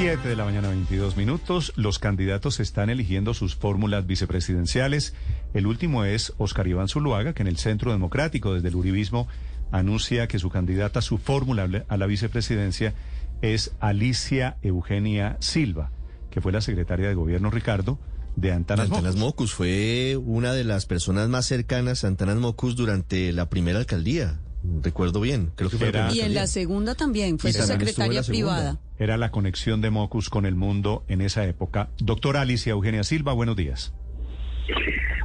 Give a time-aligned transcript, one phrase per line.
[0.00, 1.72] 7 de la mañana, 22 minutos.
[1.74, 5.12] Los candidatos están eligiendo sus fórmulas vicepresidenciales.
[5.54, 9.26] El último es Oscar Iván Zuluaga, que en el Centro Democrático, desde el Uribismo,
[9.72, 12.94] anuncia que su candidata, su fórmula a la vicepresidencia
[13.42, 15.90] es Alicia Eugenia Silva,
[16.30, 17.98] que fue la secretaria de gobierno, Ricardo,
[18.36, 19.52] de Antanas, Antanas Mocus.
[19.52, 24.38] Fue una de las personas más cercanas a Antanas Mocus durante la primera alcaldía.
[24.82, 28.22] Recuerdo bien, creo que fue Era- la Y en la segunda también, fue su secretaria
[28.22, 28.78] privada.
[28.98, 31.90] Era la conexión de Mocus con el mundo en esa época.
[31.98, 33.92] Doctora Alicia Eugenia Silva, buenos días.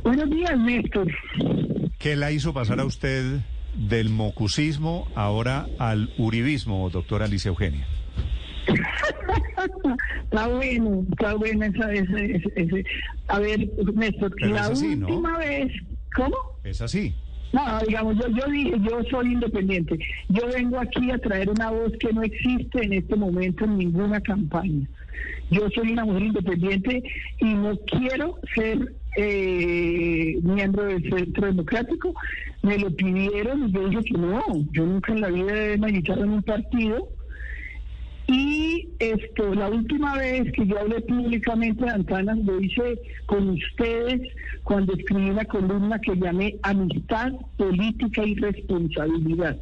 [0.03, 1.07] Buenos días, Néstor.
[1.97, 3.39] ¿Qué la hizo pasar a usted
[3.75, 7.87] del mocusismo ahora al uribismo, doctora Alicia Eugenia?
[10.25, 12.83] Está bueno, está bueno esa, ese-
[13.27, 13.59] A ver,
[13.93, 15.07] Néstor, Pero la es así, ¿no?
[15.07, 15.71] última vez...
[16.15, 16.35] ¿Cómo?
[16.63, 17.15] Es así.
[17.53, 19.99] No, digamos, yo, yo yo soy independiente.
[20.29, 24.19] Yo vengo aquí a traer una voz que no existe en este momento en ninguna
[24.21, 24.87] campaña.
[25.51, 27.03] Yo soy una mujer independiente
[27.39, 32.15] y no quiero ser eh, miembro del Centro Democrático.
[32.63, 34.41] Me lo pidieron y yo dije que no,
[34.71, 37.07] yo nunca en la vida he militado en un partido.
[38.27, 44.21] Y esto, la última vez que yo hablé públicamente de Antanas lo hice con ustedes
[44.63, 49.59] cuando escribí una columna que llamé Amistad, Política y Responsabilidad.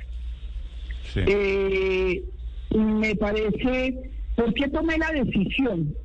[1.14, 1.22] Sí.
[1.26, 2.24] Eh,
[2.76, 5.96] me parece, ¿por qué tomé la decisión?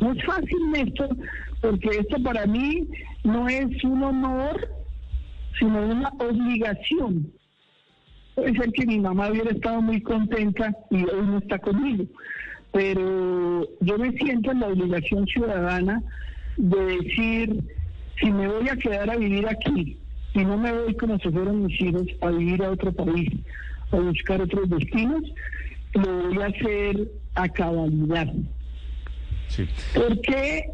[0.00, 1.16] No es fácil, Néstor,
[1.60, 2.88] porque esto para mí
[3.22, 4.68] no es un honor,
[5.58, 7.32] sino una obligación.
[8.34, 12.04] Puede ser que mi mamá hubiera estado muy contenta y hoy no está conmigo,
[12.72, 16.02] pero yo me siento en la obligación ciudadana
[16.56, 17.62] de decir,
[18.20, 19.98] si me voy a quedar a vivir aquí
[20.34, 23.30] y no me voy como si fueran mis hijos a vivir a otro país,
[23.90, 25.22] a buscar otros destinos,
[25.92, 28.32] lo voy a hacer a cabalidad.
[29.48, 29.68] Sí.
[29.94, 30.70] Porque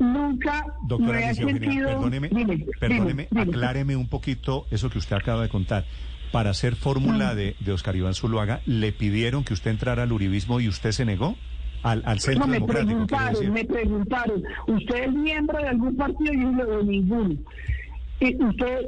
[0.00, 1.86] nunca Doctora me Eugenia, sentido...
[1.86, 3.42] perdóneme, Dime, perdóneme, dime, dime.
[3.42, 5.84] acláreme un poquito eso que usted acaba de contar.
[6.32, 7.36] Para hacer fórmula Mm.
[7.36, 11.04] de, de Oscar Iván Zuluaga, ¿le pidieron que usted entrara al uribismo y usted se
[11.04, 11.34] negó?
[11.82, 16.32] Al, al Centro No, me Democrático, preguntaron, me preguntaron, ¿usted es miembro de algún partido?
[16.32, 17.36] Y yo digo, de ninguno.
[18.20, 18.78] ¿Y ¿Usted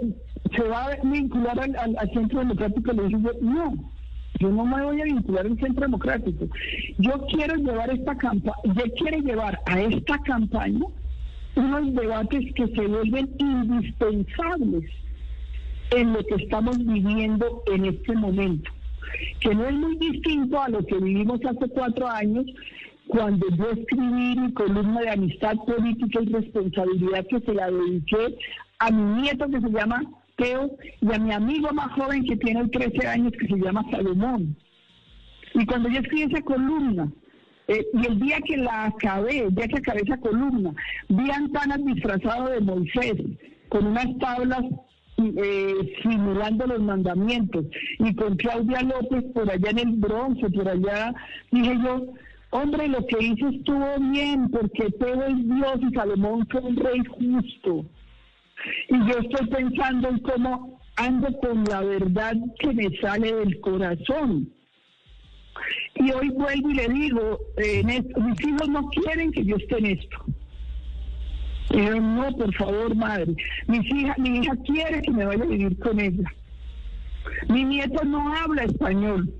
[0.56, 2.93] se va a vincular al, al- al Centro Democrático?
[2.93, 3.93] Le dije yo, no,
[4.41, 6.48] yo no me voy a vincular al Centro Democrático.
[6.98, 10.84] Yo quiero llevar esta campaña, yo quiero llevar a esta campaña
[11.54, 14.84] unos debates que se vuelven indispensables
[15.91, 18.71] en lo que estamos viviendo en este momento,
[19.41, 22.47] que no es muy distinto a lo que vivimos hace cuatro años,
[23.09, 28.37] cuando yo escribí mi columna de amistad política y responsabilidad que se la dediqué
[28.78, 30.03] a mi nieto que se llama
[30.37, 33.84] Teo y a mi amigo más joven que tiene hoy 13 años que se llama
[33.91, 34.54] Salomón.
[35.54, 37.10] Y cuando yo escribí esa columna,
[37.66, 40.72] eh, y el día que la acabé, el día que acabé esa columna,
[41.09, 43.15] vi a Antanas disfrazado de Moisés,
[43.69, 44.62] con unas tablas
[45.19, 47.67] eh, simulando los mandamientos,
[47.99, 51.15] y con Claudia López por allá en el bronce, por allá,
[51.51, 52.06] dije yo,
[52.51, 57.01] hombre, lo que hice estuvo bien, porque todo es Dios y Salomón fue un rey
[57.09, 57.87] justo.
[58.89, 64.53] Y yo estoy pensando en cómo ando con la verdad que me sale del corazón.
[65.97, 69.87] Y hoy vuelvo y le digo, eh, mis hijos no quieren que yo esté en
[69.87, 70.25] esto.
[71.71, 73.34] Y yo, no, por favor, madre.
[73.67, 76.33] Mis hija, mi hija quiere que me vaya a vivir con ella.
[77.49, 79.33] Mi nieto no habla español.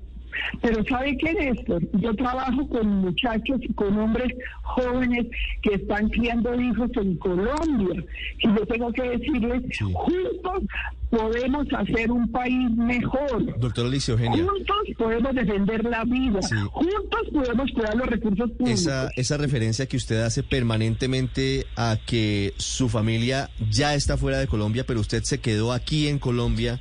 [0.61, 1.81] Pero ¿sabe qué, Néstor?
[1.99, 5.25] Yo trabajo con muchachos y con hombres jóvenes
[5.61, 8.03] que están criando hijos en Colombia.
[8.39, 9.85] Y yo tengo que decirles, Sí.
[9.93, 10.63] juntos
[11.09, 13.59] podemos hacer un país mejor.
[13.59, 16.41] Doctora Alicia Eugenia, Juntos podemos defender la vida.
[16.43, 16.55] Sí.
[16.71, 18.81] Juntos podemos cuidar los recursos públicos.
[18.81, 24.47] esa, esa referencia que usted hace permanentemente a que su familia ya está fuera de
[24.47, 26.79] Colombia, pero usted se quedó aquí en Colombia,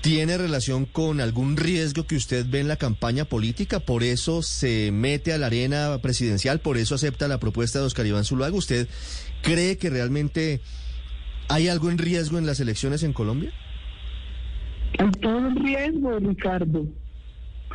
[0.00, 3.80] ¿tiene relación con algún riesgo que usted ve en la campaña política?
[3.80, 6.60] ¿Por eso se mete a la arena presidencial?
[6.60, 8.54] ¿Por eso acepta la propuesta de Oscar Iván Zuluaga?
[8.54, 8.88] ¿Usted
[9.42, 10.60] cree que realmente
[11.48, 13.52] hay algo en riesgo en las elecciones en Colombia?
[14.98, 16.86] Hay todo un riesgo, Ricardo.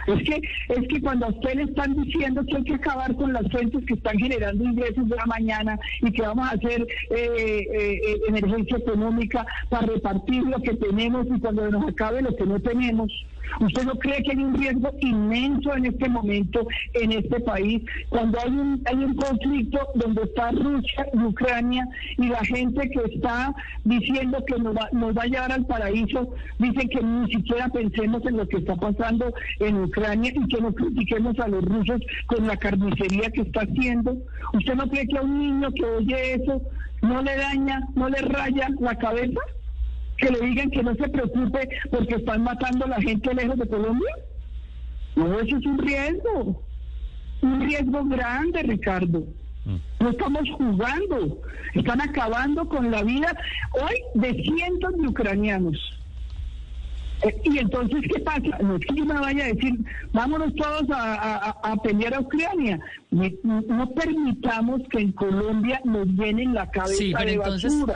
[0.07, 3.33] Es que, es que cuando a usted le están diciendo que hay que acabar con
[3.33, 7.67] las fuentes que están generando ingresos de la mañana y que vamos a hacer eh,
[7.71, 12.45] eh, eh, emergencia económica para repartir lo que tenemos y cuando nos acabe lo que
[12.45, 13.11] no tenemos,
[13.59, 18.39] ¿Usted no cree que hay un riesgo inmenso en este momento en este país cuando
[18.39, 23.53] hay un, hay un conflicto donde está Rusia y Ucrania y la gente que está
[23.83, 28.25] diciendo que nos va, nos va a llevar al paraíso dice que ni siquiera pensemos
[28.25, 32.47] en lo que está pasando en Ucrania y que no critiquemos a los rusos con
[32.47, 34.17] la carnicería que está haciendo?
[34.53, 36.61] ¿Usted no cree que a un niño que oye eso
[37.01, 39.39] no le daña, no le raya la cabeza?
[40.17, 43.67] Que le digan que no se preocupe porque están matando a la gente lejos de
[43.67, 44.15] Colombia?
[45.15, 46.63] No, eso es un riesgo,
[47.41, 49.23] un riesgo grande, Ricardo.
[49.99, 51.41] No estamos jugando,
[51.73, 53.33] están acabando con la vida
[53.71, 55.77] hoy de cientos de ucranianos.
[57.23, 58.57] Eh, y entonces, ¿qué pasa?
[58.61, 59.73] No es que yo me vaya a decir,
[60.11, 62.79] vámonos todos a, pelear a Ucrania.
[63.11, 67.95] No, permitamos que en Colombia nos llenen la cabeza de basura.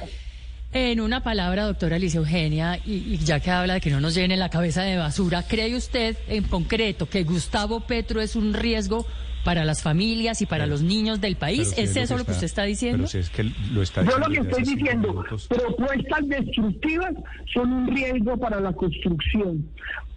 [0.74, 4.40] En una palabra, doctora Alicia Eugenia, y, ya que habla de que no nos llenen
[4.40, 9.06] la cabeza de basura, ¿cree usted en concreto que Gustavo Petro es un riesgo
[9.46, 11.74] para las familias y para los niños del país?
[11.78, 13.06] ¿Es, eso lo que, usted está diciendo?
[13.06, 17.14] es que lo está Yo lo que estoy diciendo, propuestas destructivas
[17.54, 19.66] son un riesgo para la construcción.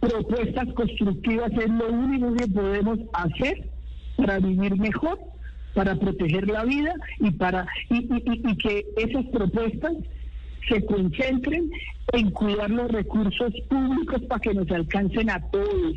[0.01, 3.71] Propuestas constructivas es lo único que podemos hacer
[4.17, 5.21] para vivir mejor,
[5.75, 9.93] para proteger la vida y para y que esas propuestas
[10.69, 11.71] se concentren
[12.13, 15.95] en cuidar los recursos públicos para que nos alcancen a todos.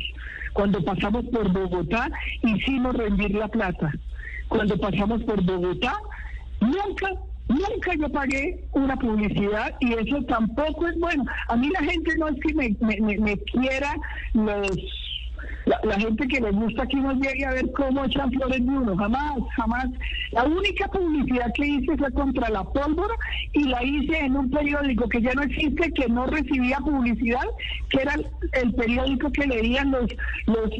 [0.52, 2.10] Cuando pasamos por Bogotá,
[2.42, 3.92] hicimos rendir la plata.
[4.48, 5.96] Cuando pasamos por Bogotá,
[6.60, 7.10] nunca
[7.48, 11.24] Nunca yo pagué una publicidad y eso tampoco es bueno.
[11.48, 13.94] A mí la gente no es que me, me, me quiera
[14.32, 14.70] los
[15.66, 18.96] la, gente que le gusta que uno llegue a ver cómo echan flores de uno,
[18.96, 19.86] jamás, jamás.
[20.32, 23.14] La única publicidad que hice fue contra la pólvora
[23.52, 27.46] y la hice en un periódico que ya no existe, que no recibía publicidad,
[27.90, 28.14] que era
[28.52, 30.04] el periódico que leían los
[30.46, 30.70] los,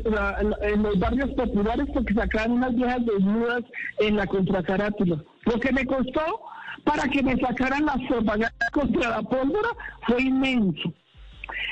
[0.62, 3.62] en los barrios populares porque sacaban unas viejas desnudas
[4.00, 5.22] en la contracarátula.
[5.46, 6.40] Lo que me costó
[6.84, 9.69] para que me sacaran las propagandas contra la pólvora
[10.06, 10.92] fue inmenso.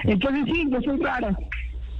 [0.04, 1.36] Entonces sí, yo soy rara.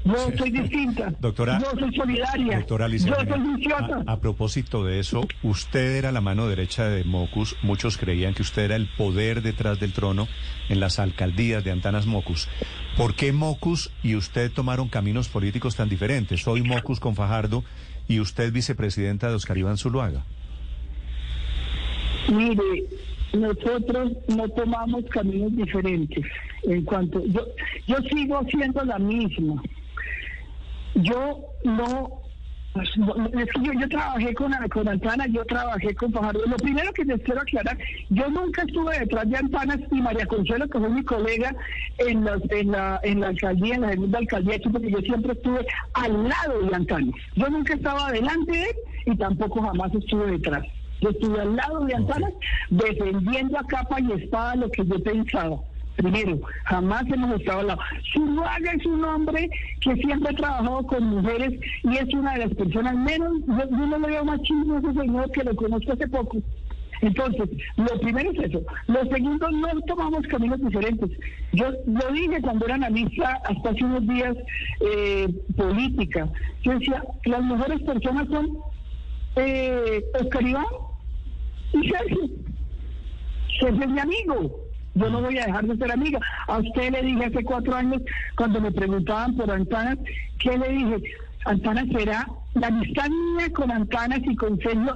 [0.04, 1.12] Yo soy distinta.
[1.20, 2.58] Doctora, yo soy solidaria.
[2.58, 7.56] Doctora yo soy A, a, propósito de eso, usted era la mano derecha de Mocus.
[7.62, 10.26] Muchos creían que usted era el poder detrás del trono
[10.68, 12.48] en las alcaldías de Antanas Mocus.
[12.96, 16.42] ¿Por qué Mocus y usted tomaron caminos políticos tan diferentes?
[16.42, 17.62] Soy Mocus con Fajardo
[18.08, 20.24] y usted vicepresidenta de Oscar Iván Zuluaga.
[22.28, 22.84] Mire,
[23.32, 26.24] nosotros no tomamos caminos diferentes.
[26.64, 27.46] En cuanto yo,
[27.86, 29.62] yo sigo siendo la misma
[30.94, 32.22] yo no
[32.72, 36.40] pues, yo, trabajé con, con Antana, yo trabajé con Fajardo.
[36.46, 37.76] Lo primero que les quiero aclarar,
[38.08, 41.54] yo nunca estuve detrás de Antanas y María Consuelo, que fue mi colega
[41.98, 46.28] en, en, la, en la alcaldía, en la segunda alcaldía, porque yo siempre estuve al
[46.28, 47.14] lado de Antanas.
[47.36, 50.64] Yo nunca estaba delante de él y tampoco jamás estuve detrás.
[51.02, 52.32] Yo estuve al lado de Antanas
[52.70, 55.58] defendiendo a capa y espada lo que yo pensaba.
[55.96, 57.80] Primero, jamás hemos estado al lado.
[58.12, 59.50] Zuluaga es un hombre
[59.80, 61.52] que siempre ha trabajado con mujeres
[61.82, 65.00] y es una de las personas menos, yo, no le veo más chismo a ese
[65.00, 66.38] señor que lo conozco hace poco.
[67.02, 68.62] Entonces, lo primero es eso.
[68.86, 71.10] Lo segundo, no tomamos caminos diferentes.
[71.52, 74.36] Yo lo dije cuando era analista hasta hace unos días
[74.80, 76.28] eh, política.
[76.62, 78.56] Yo decía, las mejores personas son
[79.34, 80.64] eh, Oscar Iván
[81.72, 82.30] y Sergio.
[83.60, 84.61] Sergio es mi amigo.
[84.94, 86.20] Yo no voy a dejar de ser amiga.
[86.48, 88.02] A usted le dije hace cuatro años,
[88.36, 89.98] cuando me preguntaban por Antanas,
[90.38, 91.02] ¿qué le dije?
[91.44, 94.94] Antanas será, la amistad mía con Antanas y con Sergio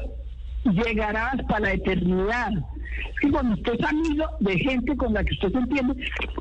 [0.64, 2.50] llegará hasta la eternidad.
[3.20, 5.94] Que cuando usted es amigo de gente con la que usted se entiende,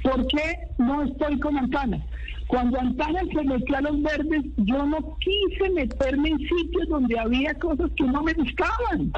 [0.03, 2.01] ¿por qué no estoy con Antanas?
[2.47, 7.53] Cuando Antanas se metió a los verdes, yo no quise meterme en sitios donde había
[7.55, 9.11] cosas que no me gustaban.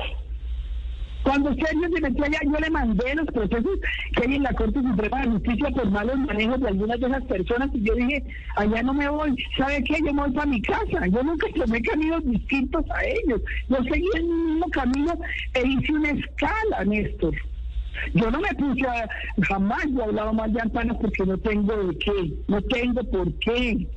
[1.23, 3.79] Cuando Sergio se metió allá, yo le mandé los procesos
[4.15, 7.23] que hay en la Corte Suprema de Justicia por malos manejos de algunas de esas
[7.25, 8.23] personas y yo dije,
[8.55, 9.35] allá no me voy.
[9.57, 9.97] ¿Sabe qué?
[10.05, 11.07] Yo me voy para mi casa.
[11.07, 13.41] Yo nunca tomé caminos distintos a ellos.
[13.67, 15.13] Yo seguí el mismo camino
[15.53, 17.35] e hice una escala, Néstor.
[18.13, 19.09] Yo no me puse a,
[19.41, 23.87] jamás yo hablaba más de Antanas porque no tengo de qué, no tengo por qué.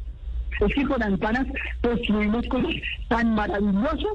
[0.61, 1.47] Es que con Antanas
[1.83, 2.73] construimos cosas
[3.09, 4.13] tan maravillosas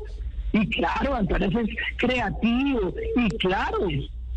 [0.56, 2.94] y claro, Antanas es creativo.
[3.18, 3.88] Y claro,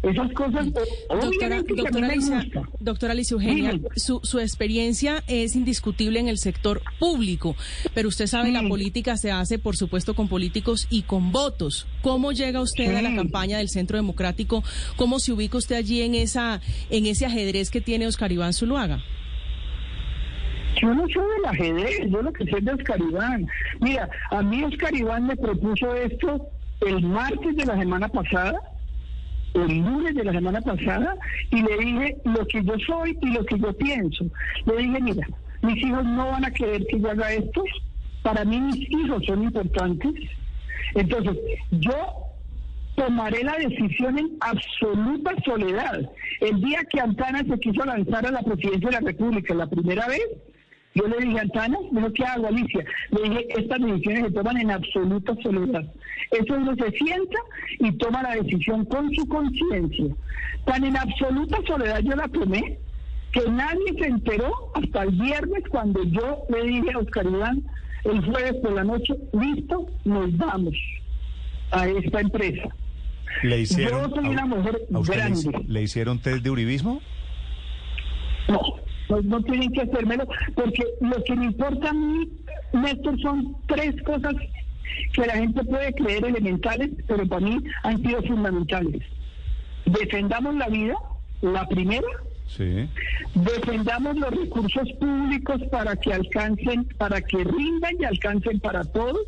[0.02, 0.66] esas cosas,
[1.08, 2.46] doctora, doctora, Alicia,
[2.78, 7.56] doctora Alicia Eugenia, su, su, experiencia es indiscutible en el sector público,
[7.94, 11.88] pero usted sabe, la política se hace, por supuesto, con políticos y con votos.
[12.02, 14.62] ¿Cómo llega usted a la campaña del Centro Democrático?
[14.96, 16.60] ¿Cómo se ubica usted allí en esa
[16.90, 19.02] en ese ajedrez que tiene Oscar Iván Zuluaga?
[20.78, 23.46] Sí, Yo no soy del ajedrez, yo lo que sé de Oscar Iván.
[23.80, 26.48] Mira, a mí Oscar Iván me propuso esto
[26.86, 28.60] el martes de la semana pasada,
[29.54, 31.16] el lunes de la semana pasada,
[31.50, 34.24] y le dije lo que yo soy y lo que yo pienso.
[34.66, 35.26] Le dije, mira,
[35.62, 37.64] mis hijos no van a querer que yo haga esto,
[38.22, 40.14] para mí mis hijos son importantes.
[40.94, 41.36] Entonces,
[41.70, 42.28] yo
[42.98, 46.10] tomaré la decisión en absoluta soledad.
[46.40, 50.08] El día que Antana se quiso lanzar a la presidencia de la República la primera
[50.08, 50.26] vez,
[50.94, 52.84] yo le dije a Antana, bueno, ¿qué hago, Alicia?
[53.10, 55.84] Le dije, estas decisiones se toman en absoluta soledad.
[56.32, 57.38] Eso uno se sienta
[57.78, 60.06] y toma la decisión con su conciencia.
[60.64, 62.78] Tan en absoluta soledad yo la tomé
[63.32, 67.62] que nadie se enteró hasta el viernes cuando yo le dije a Oscar Iván,
[68.04, 70.74] el jueves por la noche, listo, nos vamos
[71.70, 72.68] a esta empresa.
[73.42, 75.38] ¿Le hicieron, Yo soy una mujer le, grande.
[75.38, 77.00] hici- le hicieron test de uribismo?
[78.48, 78.60] No,
[79.08, 82.28] no, no tienen que hacérmelo, porque lo que me importa a mí,
[82.72, 84.34] Néstor, son tres cosas
[85.12, 89.02] que la gente puede creer elementales, pero para mí han sido fundamentales.
[89.86, 90.94] Defendamos la vida,
[91.42, 92.06] la primera,
[92.46, 92.88] Sí.
[93.34, 99.20] defendamos los recursos públicos para que alcancen, para que rindan y alcancen para todos.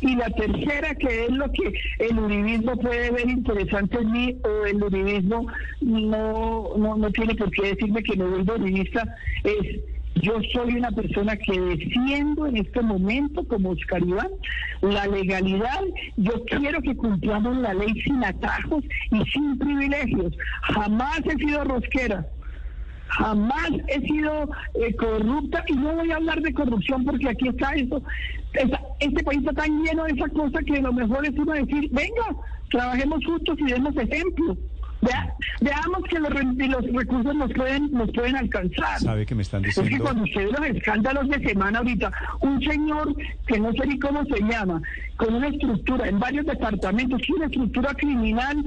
[0.00, 4.66] Y la tercera, que es lo que el uribismo puede ver interesante en mí, o
[4.66, 5.46] el uribismo
[5.80, 9.02] no, no, no tiene por qué decirme que me vuelvo uribista,
[9.44, 9.80] es
[10.16, 14.28] yo soy una persona que defiendo en este momento, como Oscar Iván,
[14.82, 15.82] la legalidad.
[16.16, 20.36] Yo quiero que cumplamos la ley sin atajos y sin privilegios.
[20.62, 22.26] Jamás he sido rosquera.
[23.18, 27.72] Jamás he sido eh, corrupta y no voy a hablar de corrupción porque aquí está.
[27.74, 31.88] Esa- este país está tan lleno de esa cosa que lo mejor es uno decir,
[31.92, 32.24] venga,
[32.70, 34.56] trabajemos juntos y demos ejemplo.
[35.02, 38.98] Vea- veamos que los, los recursos nos pueden, nos pueden alcanzar.
[39.00, 40.04] ¿Sabe que me están Es que diciendo?
[40.04, 44.24] cuando usted ve los escándalos de semana ahorita, un señor que no sé ni cómo
[44.26, 44.82] se llama,
[45.16, 48.62] con una estructura en varios departamentos, una estructura criminal,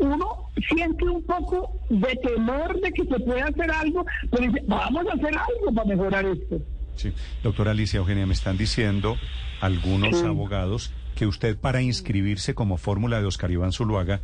[0.00, 5.06] uno siente un poco de temor de que se pueda hacer algo, pero dice, vamos
[5.06, 6.58] a hacer algo para mejorar esto.
[6.96, 7.12] Sí.
[7.42, 9.16] Doctora Alicia Eugenia, me están diciendo
[9.60, 10.26] algunos Sí.
[10.26, 14.20] abogados que usted para inscribirse como fórmula de Oscar Iván Zuluaga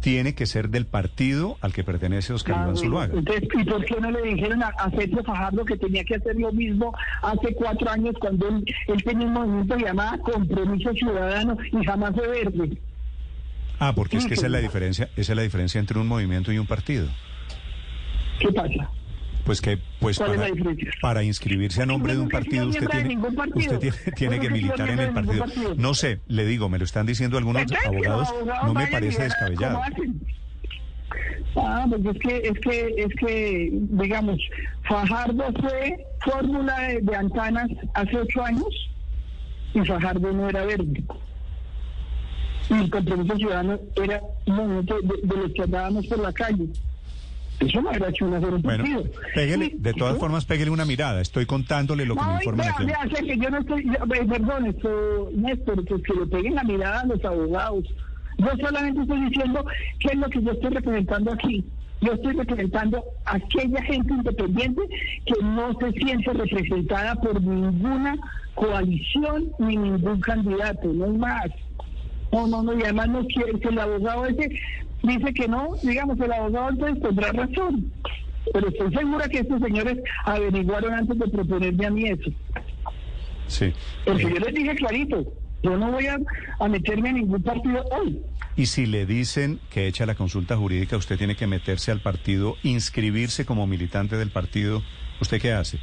[0.00, 3.14] tiene que ser del partido al que pertenece Oscar Ah, Iván Zuluaga.
[3.16, 6.34] Entonces, ¿y por qué no le dijeron a, a Sergio Fajardo que tenía que hacer
[6.34, 11.84] lo mismo hace cuatro años cuando él, él tenía un movimiento llamado Compromiso Ciudadano y
[11.84, 12.78] jamás fue verde?
[13.84, 16.52] Ah, porque es que esa es la diferencia, esa es la diferencia entre un movimiento
[16.52, 17.08] y un partido.
[18.38, 18.88] ¿Qué pasa?
[19.44, 23.18] Pues que pues ¿Cuál es para, para inscribirse a nombre de un partido usted tiene
[23.18, 23.74] partido.
[23.74, 25.46] usted tiene, que militar en el partido.
[25.76, 28.32] No sé, le digo, me lo están diciendo algunos abogados,
[28.64, 29.80] no me parece descabellado.
[31.56, 34.38] Ah, pues es que, es que, es que, digamos,
[34.84, 38.90] Fajardo fue fórmula de, de Antanas hace ocho años
[39.74, 41.02] y Fajardo no era verde.
[42.72, 46.66] Y el compromiso ciudadano era movimiento de, de los que andábamos por la calle.
[47.60, 48.84] Eso no era hecho un hacer un Bueno,
[49.34, 50.20] pégale, de todas ¿sí?
[50.20, 51.20] formas, pégale una mirada.
[51.20, 52.84] Estoy contándole lo que me No, informan vea, aquí.
[52.86, 56.54] vea, sé que yo no estoy, yo- eh, perdón, esto, Néstor, pues que le peguen
[56.56, 57.84] la mirada a los abogados.
[58.38, 59.64] Yo solamente estoy diciendo
[60.00, 61.64] qué es lo que yo estoy representando aquí.
[62.00, 64.80] Yo estoy representando a aquella gente independiente
[65.24, 68.16] que no se siente representada por ninguna
[68.54, 71.46] coalición ni ningún candidato, no hay más.
[72.32, 74.50] No, no, no, y además no quiere que el abogado ese
[75.02, 77.92] dice que no, digamos, el abogado entonces tendrá razón.
[78.52, 82.30] Pero estoy segura que estos señores averiguaron antes de proponerme a mí eso.
[83.46, 83.72] Sí.
[84.04, 85.24] Porque Eh, yo les dije clarito,
[85.62, 86.18] yo no voy a,
[86.58, 88.20] a meterme a ningún partido hoy.
[88.56, 92.56] y si le dicen que echa la consulta jurídica, usted tiene que meterse al partido,
[92.62, 94.82] inscribirse como militante del partido.
[95.20, 95.78] ¿Usted qué hace?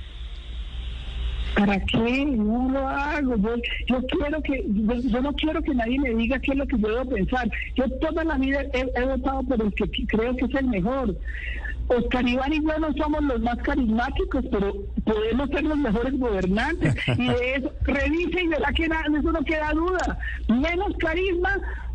[1.59, 2.25] ¿Para qué?
[2.25, 3.35] No lo hago.
[3.37, 3.55] Yo,
[3.87, 6.77] yo quiero que, yo, yo no quiero que nadie me diga qué es lo que
[6.79, 7.49] yo debo pensar.
[7.75, 10.67] Yo toda la vida he, he votado por el que qu- creo que es el
[10.67, 11.15] mejor.
[11.87, 14.73] Oscar Iván y yo no somos los más carismáticos, pero
[15.03, 16.95] podemos ser los mejores gobernantes.
[17.17, 20.19] Y de eso, revise y verá que na- de eso no queda duda.
[20.47, 21.49] Menos carisma,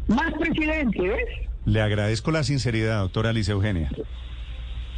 [0.08, 1.24] más presidente, ¿ves?
[1.64, 3.90] Le agradezco la sinceridad, doctora Alicia Eugenia.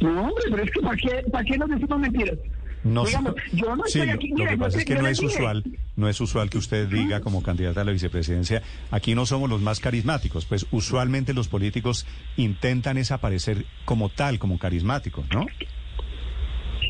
[0.01, 2.37] No, hombre, pero es que ¿para qué, para qué nos decimos mentiras?
[2.83, 4.29] No Digamos, yo no sí, estoy lo- aquí.
[4.37, 5.63] lo que pasa es que no es dije, usual,
[5.95, 9.61] no es usual que usted diga como candidata a la vicepresidencia, aquí no somos los
[9.61, 12.05] más carismáticos, pues usualmente los políticos
[12.37, 15.45] intentan es aparecer como tal, como carismáticos, ¿no?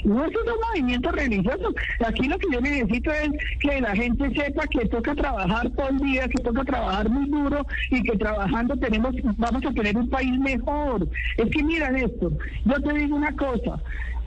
[0.06, 1.74] No es un movimiento religioso.
[2.06, 3.30] Aquí lo que yo necesito es
[3.60, 7.66] que la gente sepa que toca trabajar todo el día, que toca trabajar muy duro
[7.90, 11.10] y que trabajando tenemos, vamos a tener un país mejor.
[11.38, 12.32] Es que mira esto,
[12.66, 13.82] yo te digo una cosa,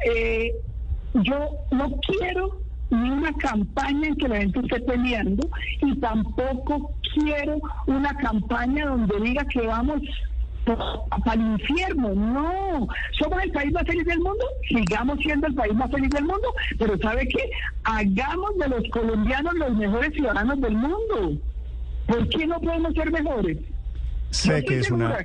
[0.04, 0.52] eh,
[1.14, 5.48] yo no quiero ni una campaña en que la gente esté peleando
[5.80, 10.00] y tampoco quiero una campaña donde diga que vamos
[11.24, 12.88] para el infierno, no.
[13.18, 16.54] Somos el país más feliz del mundo, sigamos siendo el país más feliz del mundo,
[16.78, 17.50] pero ¿sabe qué?
[17.84, 21.40] Hagamos de los colombianos los mejores ciudadanos del mundo.
[22.06, 23.58] ¿Por qué no podemos ser mejores?
[24.30, 25.16] Sé que es una...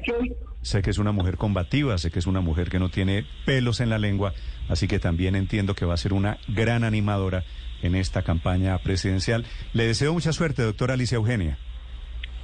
[0.65, 3.81] Sé que es una mujer combativa, sé que es una mujer que no tiene pelos
[3.81, 4.33] en la lengua,
[4.67, 7.43] así que también entiendo que va a ser una gran animadora
[7.83, 9.45] en esta campaña presidencial.
[9.73, 11.59] Le deseo mucha suerte, doctora Alicia Eugenia.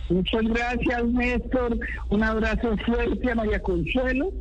[0.10, 1.80] Muchas gracias, Néstor.
[2.10, 4.32] Un abrazo fuerte a María Consuelo.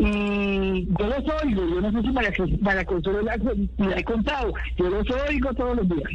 [0.00, 4.90] Y yo los oigo, yo no sé si María, Consuelo la, la he contado, yo
[4.90, 6.12] los oigo todos los días.